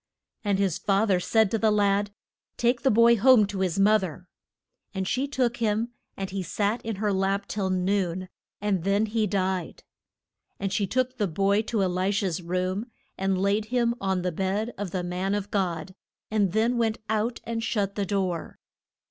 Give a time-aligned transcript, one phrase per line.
[0.43, 2.11] And his fath er said to a lad,
[2.57, 4.27] Take the boy home to his moth er.
[4.95, 8.27] And she took him, and he sat in her lap till noon,
[8.59, 9.83] and then died.
[10.59, 14.31] And she took the boy to E li sha's room, and laid him on the
[14.31, 15.93] bed of the man of God,
[16.31, 18.57] and then went out and shut the door.